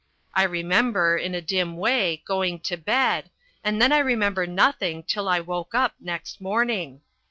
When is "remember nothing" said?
3.99-5.03